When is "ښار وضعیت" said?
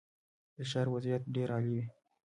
0.69-1.23